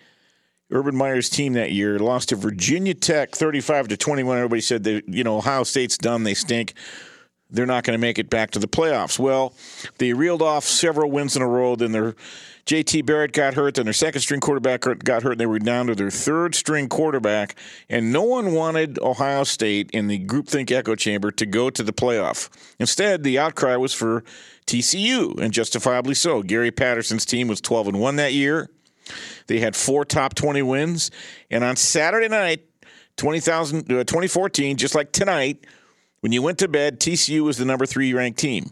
[0.72, 4.38] Urban Meyer's team that year lost to Virginia Tech 35 to 21.
[4.38, 6.74] Everybody said that, you know, Ohio State's done, they stink.
[7.50, 9.18] They're not going to make it back to the playoffs.
[9.18, 9.54] Well,
[10.00, 11.78] they reeled off several wins in a row.
[11.78, 12.14] Then their
[12.66, 13.76] JT Barrett got hurt.
[13.76, 15.32] Then their second string quarterback got hurt.
[15.32, 17.56] And they were down to their third string quarterback.
[17.90, 21.94] And no one wanted Ohio State in the groupthink echo chamber to go to the
[21.94, 22.50] playoff.
[22.80, 24.26] Instead, the outcry was for
[24.66, 26.44] TCU, and justifiably so.
[26.44, 28.70] Gary Patterson's team was 12 and 1 that year.
[29.48, 31.12] They had four top 20 wins.
[31.50, 32.62] And on Saturday night,
[33.18, 35.66] 20,000, uh, 2014, just like tonight,
[36.22, 38.72] when you went to bed, TCU was the number three ranked team.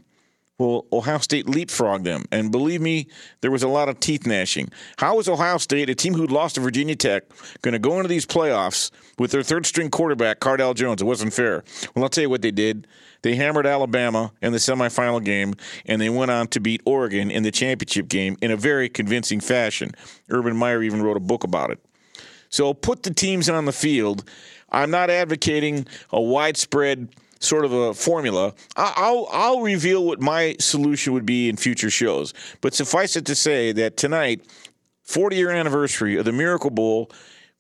[0.58, 2.26] Well, Ohio State leapfrogged them.
[2.32, 3.08] And believe me,
[3.42, 4.70] there was a lot of teeth gnashing.
[4.98, 7.24] How is Ohio State, a team who'd lost to Virginia Tech,
[7.62, 11.02] going to go into these playoffs with their third string quarterback, Cardale Jones?
[11.02, 11.64] It wasn't fair.
[11.94, 12.88] Well, I'll tell you what they did.
[13.26, 15.56] They hammered Alabama in the semifinal game,
[15.88, 19.40] and they went on to beat Oregon in the championship game in a very convincing
[19.40, 19.96] fashion.
[20.30, 21.84] Urban Meyer even wrote a book about it.
[22.50, 24.30] So put the teams on the field.
[24.70, 28.54] I'm not advocating a widespread sort of a formula.
[28.76, 32.32] I'll I'll reveal what my solution would be in future shows.
[32.62, 34.46] But suffice it to say that tonight,
[35.02, 37.10] 40 year anniversary of the Miracle Bowl.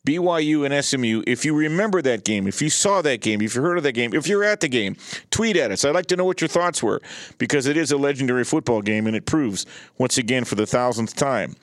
[0.05, 1.23] BYU and SMU.
[1.25, 3.93] If you remember that game, if you saw that game, if you heard of that
[3.93, 4.95] game, if you're at the game,
[5.31, 5.83] tweet at us.
[5.83, 7.01] I'd like to know what your thoughts were
[7.37, 9.65] because it is a legendary football game and it proves,
[9.97, 11.55] once again, for the thousandth time,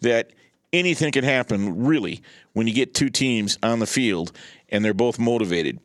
[0.00, 0.30] that
[0.72, 4.32] anything can happen, really, when you get two teams on the field
[4.68, 5.80] and they're both motivated.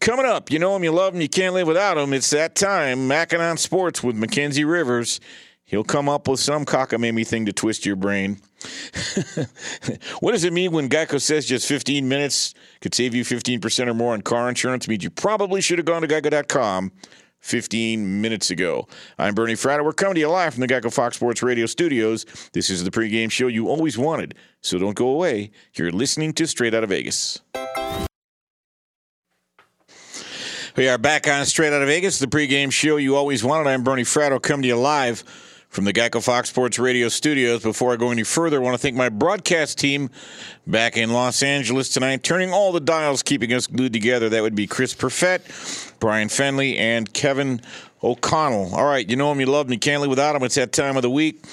[0.00, 2.12] Coming up, you know him, you love him, you can't live without him.
[2.12, 5.20] It's that time, Mackin on Sports with Mackenzie Rivers.
[5.64, 8.40] He'll come up with some cockamamie thing to twist your brain.
[10.20, 13.94] what does it mean when Geico says just 15 minutes could save you 15% or
[13.94, 14.84] more on car insurance?
[14.86, 16.92] It means you probably should have gone to geico.com
[17.40, 18.86] 15 minutes ago.
[19.18, 19.84] I'm Bernie Fratto.
[19.84, 22.26] We're coming to you live from the Geico Fox Sports Radio studios.
[22.52, 25.50] This is the pregame show you always wanted, so don't go away.
[25.74, 27.40] You're listening to Straight Out of Vegas.
[30.76, 33.68] We are back on Straight Out of Vegas, the pregame show you always wanted.
[33.68, 35.24] I'm Bernie Fratto, coming to you live
[35.70, 37.62] from the Geico Fox Sports Radio studios.
[37.62, 40.10] Before I go any further, I want to thank my broadcast team
[40.66, 44.28] back in Los Angeles tonight, turning all the dials, keeping us glued together.
[44.28, 47.60] That would be Chris Perfett, Brian Finley, and Kevin
[48.02, 48.74] O'Connell.
[48.74, 50.42] All right, you know him, you love him, you can't live without him.
[50.42, 51.44] It's that time of the week.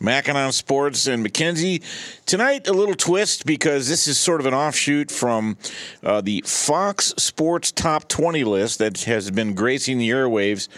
[0.00, 1.82] Mackin on Sports and Mackenzie.
[2.24, 5.58] Tonight, a little twist because this is sort of an offshoot from
[6.02, 10.68] uh, the Fox Sports Top 20 list that has been gracing the airwaves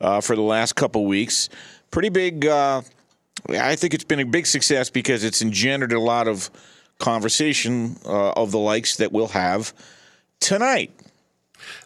[0.00, 1.50] uh, for the last couple weeks.
[1.90, 2.46] Pretty big.
[2.46, 2.82] Uh,
[3.48, 6.50] I think it's been a big success because it's engendered a lot of
[6.98, 9.72] conversation uh, of the likes that we'll have
[10.40, 10.90] tonight.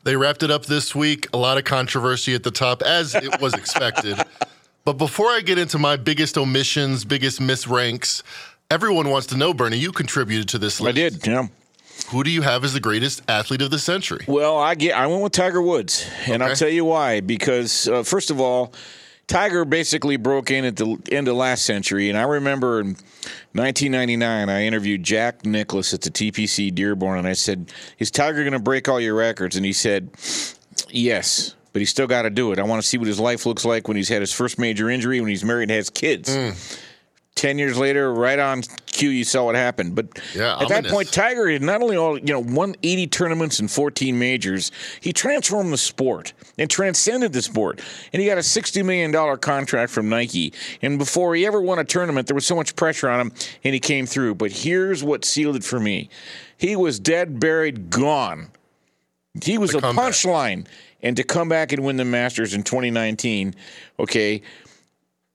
[0.04, 1.28] They wrapped it up this week.
[1.32, 4.18] A lot of controversy at the top, as it was expected.
[4.84, 8.24] But before I get into my biggest omissions, biggest misranks,
[8.68, 10.98] everyone wants to know, Bernie, you contributed to this list.
[10.98, 11.46] I did, yeah.
[12.08, 14.24] Who do you have as the greatest athlete of the century?
[14.26, 16.50] Well, I get I went with Tiger Woods, and Okay.
[16.50, 17.20] I'll tell you why.
[17.20, 18.72] Because uh, first of all,
[19.26, 22.96] Tiger basically broke in at the end of last century, and I remember in
[23.52, 28.52] 1999 I interviewed Jack Nicklaus at the TPC Dearborn, and I said, "Is Tiger going
[28.52, 30.10] to break all your records?" And he said,
[30.90, 32.58] "Yes." But he's still got to do it.
[32.58, 34.90] I want to see what his life looks like when he's had his first major
[34.90, 36.28] injury, when he's married and has kids.
[36.28, 36.78] Mm.
[37.34, 39.94] Ten years later, right on cue, you saw what happened.
[39.94, 43.58] But Yeah, at that point, Tiger had not only all you know won 80 tournaments
[43.58, 44.70] and 14 majors,
[45.00, 47.80] he transformed the sport and transcended the sport.
[48.12, 50.52] And he got a 60 million dollar contract from Nike.
[50.82, 53.32] And before he ever won a tournament, there was so much pressure on him,
[53.64, 54.34] and he came through.
[54.34, 56.10] But here's what sealed it for me:
[56.58, 58.50] he was dead, buried, gone.
[59.42, 60.66] He was The a punchline,
[61.02, 63.54] and to come back and win the Masters in 2019,
[63.98, 64.42] okay.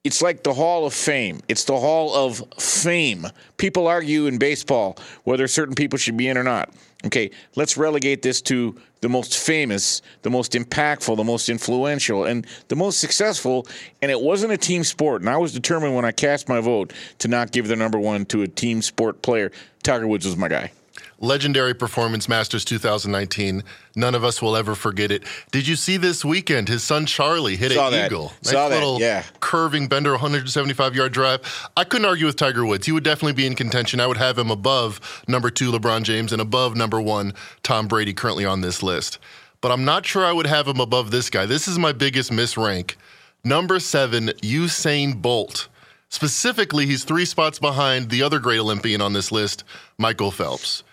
[0.07, 1.41] It's like the Hall of Fame.
[1.49, 3.27] It's the Hall of Fame.
[3.57, 6.69] People argue in baseball whether certain people should be in or not.
[7.03, 12.47] Okay, let's relegate this to the most famous, the most impactful, the most influential, and
[12.69, 13.67] the most successful.
[14.01, 15.23] And it wasn't a team sport.
[15.23, 18.25] And I was determined when I cast my vote to not give the number one
[18.27, 19.51] to a team sport player.
[19.83, 20.71] Tiger Woods was my guy.
[21.19, 23.63] Legendary performance, Masters 2019.
[23.95, 25.23] None of us will ever forget it.
[25.51, 26.67] Did you see this weekend?
[26.67, 28.05] His son Charlie hit Saw an that.
[28.07, 28.33] eagle.
[28.41, 29.23] Saw that, little yeah.
[29.39, 31.69] curving bender, 175 yard drive.
[31.75, 32.85] I couldn't argue with Tiger Woods.
[32.85, 33.99] He would definitely be in contention.
[33.99, 37.33] I would have him above number two, LeBron James, and above number one,
[37.63, 39.17] Tom Brady, currently on this list.
[39.61, 41.45] But I'm not sure I would have him above this guy.
[41.45, 42.95] This is my biggest misrank.
[43.43, 45.67] Number seven, Usain Bolt.
[46.09, 49.63] Specifically, he's three spots behind the other great Olympian on this list,
[49.97, 50.83] Michael Phelps.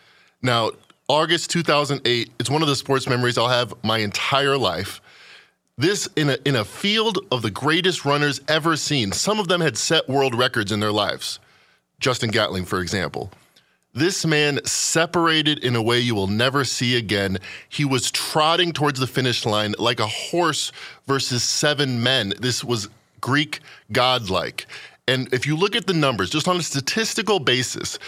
[0.45, 0.72] Now,
[1.09, 5.01] August 2008, it's one of the sports memories I'll have my entire life.
[5.78, 9.11] This in a in a field of the greatest runners ever seen.
[9.11, 11.40] Some of them had set world records in their lives.
[11.99, 13.32] Justin Gatlin, for example.
[13.95, 17.38] This man separated in a way you will never see again.
[17.68, 20.72] He was trotting towards the finish line like a horse
[21.07, 22.34] versus seven men.
[22.38, 22.88] This was
[23.20, 23.61] Greek
[23.92, 24.66] godlike.
[25.07, 27.99] And if you look at the numbers, just on a statistical basis,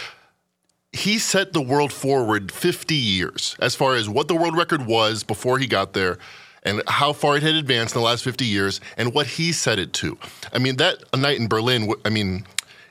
[0.97, 5.23] he set the world forward 50 years as far as what the world record was
[5.23, 6.17] before he got there
[6.63, 9.79] and how far it had advanced in the last 50 years and what he set
[9.79, 10.17] it to.
[10.51, 12.45] I mean, that night in Berlin, I mean,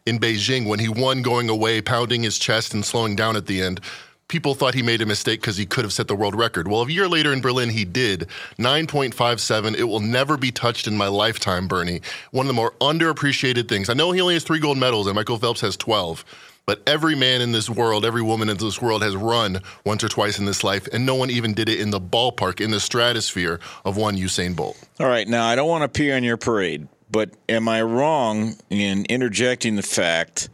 [0.06, 3.60] in Beijing, when he won going away, pounding his chest and slowing down at the
[3.60, 3.80] end,
[4.28, 6.68] people thought he made a mistake because he could have set the world record.
[6.68, 8.28] Well, a year later in Berlin, he did
[8.58, 9.76] 9.57.
[9.76, 12.00] It will never be touched in my lifetime, Bernie.
[12.30, 13.88] One of the more underappreciated things.
[13.88, 16.24] I know he only has three gold medals and Michael Phelps has 12.
[16.66, 20.08] But every man in this world, every woman in this world has run once or
[20.08, 22.80] twice in this life, and no one even did it in the ballpark, in the
[22.80, 24.76] stratosphere of one Usain Bolt.
[24.98, 28.56] All right, now I don't want to appear on your parade, but am I wrong
[28.68, 30.48] in interjecting the fact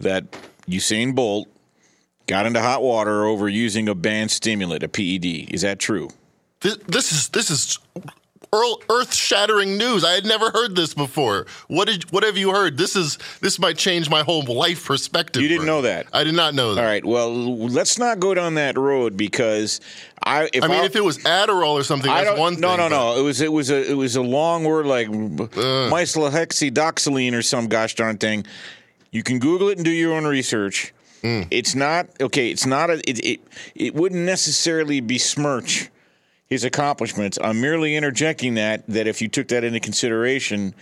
[0.00, 0.30] that
[0.68, 1.48] Usain Bolt
[2.26, 5.54] got into hot water over using a banned stimulant, a PED?
[5.54, 6.10] Is that true?
[6.60, 7.78] This, this is this is
[8.52, 10.04] earth-shattering news.
[10.04, 11.46] I had never heard this before.
[11.68, 12.76] What did what have you heard?
[12.78, 15.42] This is this might change my whole life perspective.
[15.42, 16.06] You didn't know that?
[16.12, 16.80] I did not know that.
[16.80, 17.32] All right, well,
[17.68, 19.80] let's not go down that road because
[20.24, 20.48] I.
[20.52, 22.62] If I mean, I'll- if it was Adderall or something, I that's one thing.
[22.62, 23.18] no, no, no.
[23.18, 27.94] It was it was a it was a long word like myclohexadoxylene or some gosh
[27.94, 28.44] darn thing.
[29.10, 30.92] You can Google it and do your own research.
[31.22, 31.42] Hmm.
[31.50, 32.50] It's not okay.
[32.50, 32.94] It's not a.
[33.08, 33.40] It, it
[33.74, 35.90] it wouldn't necessarily besmirch
[36.48, 37.38] his accomplishments.
[37.40, 40.74] I'm merely interjecting that that if you took that into consideration.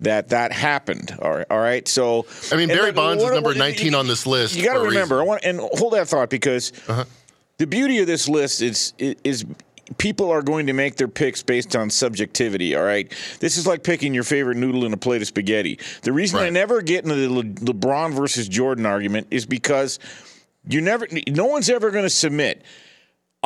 [0.00, 1.16] That that happened.
[1.22, 1.46] All right.
[1.48, 1.88] All right.
[1.88, 4.74] So I mean, Barry then Bonds is number what- 19 on this list You got
[4.74, 5.22] to remember.
[5.22, 7.06] I want and hold that thought because uh-huh.
[7.56, 9.46] the beauty of this list is is
[9.98, 12.74] people are going to make their picks based on subjectivity.
[12.74, 13.10] All right,
[13.40, 15.78] this is like picking your favorite noodle in a plate of spaghetti.
[16.02, 19.98] The reason I never get into the Le- LeBron versus Jordan argument is because
[20.68, 22.62] you never, no one's ever going to submit.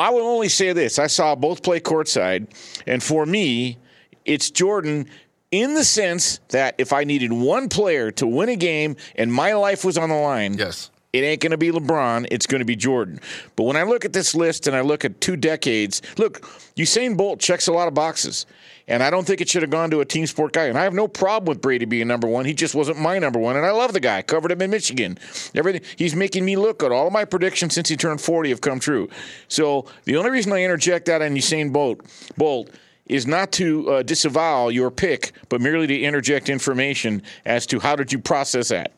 [0.01, 2.47] I will only say this: I saw both play courtside,
[2.87, 3.79] and for me,
[4.25, 5.07] it's Jordan.
[5.53, 9.53] In the sense that if I needed one player to win a game and my
[9.55, 10.93] life was on the line, Yes.
[11.13, 12.29] it ain't going to be LeBron.
[12.31, 13.19] It's going to be Jordan.
[13.57, 16.43] But when I look at this list and I look at two decades, look,
[16.77, 18.47] Usain Bolt checks a lot of boxes.
[18.91, 20.65] And I don't think it should have gone to a team sport guy.
[20.65, 22.45] And I have no problem with Brady being number one.
[22.45, 23.57] He just wasn't my number one.
[23.57, 24.21] And I love the guy.
[24.23, 25.17] Covered him in Michigan.
[25.55, 26.91] Everything he's making me look good.
[26.91, 29.09] All of my predictions since he turned 40 have come true.
[29.47, 32.01] So the only reason I interject that on Usain Bolt,
[32.37, 32.71] Bolt
[33.07, 37.95] is not to uh, disavow your pick, but merely to interject information as to how
[37.95, 38.93] did you process that.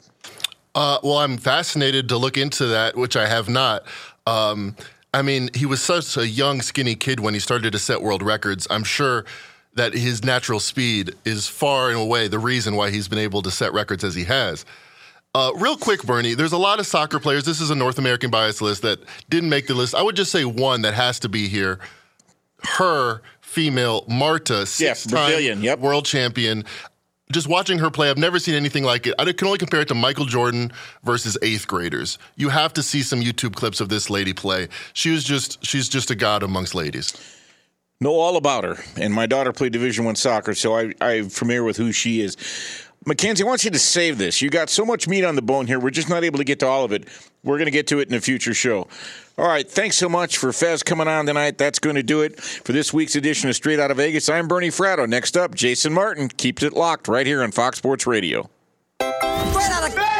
[0.74, 3.84] Uh, well, I'm fascinated to look into that, which I have not.
[4.26, 4.74] Um,
[5.12, 8.22] I mean, he was such a young, skinny kid when he started to set world
[8.22, 8.66] records.
[8.70, 9.26] I'm sure
[9.74, 13.50] that his natural speed is far and away the reason why he's been able to
[13.50, 14.64] set records as he has.
[15.34, 17.44] Uh, real quick, Bernie, there's a lot of soccer players.
[17.44, 19.00] This is a North American bias list that
[19.30, 19.94] didn't make the list.
[19.94, 21.78] I would just say one that has to be here.
[22.64, 25.78] Her female Marta, six-time yep.
[25.78, 26.64] world champion.
[27.32, 29.14] Just watching her play, I've never seen anything like it.
[29.18, 30.70] I can only compare it to Michael Jordan
[31.02, 32.18] versus eighth graders.
[32.36, 34.68] You have to see some YouTube clips of this lady play.
[34.92, 37.14] She was just, she's just a god amongst ladies
[38.02, 38.76] know all about her.
[38.96, 42.36] And my daughter played Division One soccer, so I, I'm familiar with who she is.
[43.04, 44.40] Mackenzie, I want you to save this.
[44.40, 45.80] You got so much meat on the bone here.
[45.80, 47.08] We're just not able to get to all of it.
[47.42, 48.86] We're going to get to it in a future show.
[49.36, 49.68] All right.
[49.68, 51.58] Thanks so much for Fez coming on tonight.
[51.58, 54.28] That's going to do it for this week's edition of Straight Out of Vegas.
[54.28, 55.08] I'm Bernie Fratto.
[55.08, 56.28] Next up, Jason Martin.
[56.28, 58.48] Keeps it locked right here on Fox Sports Radio.
[59.00, 60.12] Out of